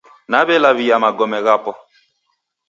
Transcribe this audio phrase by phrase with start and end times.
[0.31, 1.71] Nawelawia Magome ghapo